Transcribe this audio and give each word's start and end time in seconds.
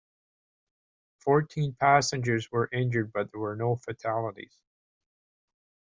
Fourteen 1.19 1.75
passengers 1.75 2.51
were 2.51 2.71
injured, 2.73 3.13
but 3.13 3.31
there 3.31 3.39
were 3.39 3.55
no 3.55 3.75
fatalities. 3.75 4.63